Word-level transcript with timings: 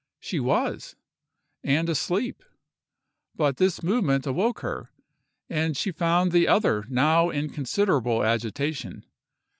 She 0.19 0.39
was, 0.39 0.95
and 1.63 1.87
asleep; 1.87 2.43
but 3.35 3.57
this 3.57 3.83
movement 3.83 4.25
awoke 4.25 4.61
her, 4.61 4.89
and 5.47 5.77
she 5.77 5.91
found 5.91 6.31
the 6.31 6.47
other 6.47 6.85
now 6.89 7.29
in 7.29 7.51
considerable 7.51 8.23
agitation. 8.23 9.05